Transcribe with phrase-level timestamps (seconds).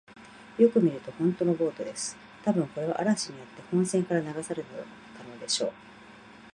[0.57, 2.17] よく見ると、ほんとのボートです。
[2.43, 4.83] たぶん、これは嵐にあって本船から流されたの
[5.39, 5.71] でしょう。